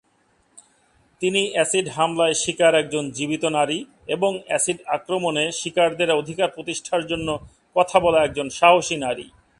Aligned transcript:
তিনি 1.21 1.41
অ্যাসিড 1.51 1.85
হামলায় 1.89 2.35
শিকার 2.43 2.73
একজন 2.75 3.03
জীবিত 3.11 3.43
নারী 3.57 3.79
এবং 4.07 4.31
অ্যাসিড 4.47 4.79
আক্রমণে 4.87 5.45
শিকারদের 5.51 6.09
অধিকার 6.11 6.49
প্রতিষ্ঠার 6.55 7.03
জন্য 7.07 7.27
কথা 7.75 7.97
বলা 7.99 8.19
একজন 8.23 8.47
সাহসী 8.49 8.97
নারী। 8.97 9.25